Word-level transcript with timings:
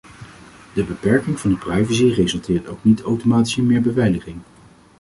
De 0.73 0.83
beperking 0.83 1.39
van 1.39 1.49
de 1.49 1.55
privacy 1.57 2.05
resulteert 2.07 2.67
ook 2.67 2.83
niet 2.83 3.01
automatisch 3.01 3.57
in 3.57 3.65
meer 3.65 3.81
beveiliging. 3.81 4.37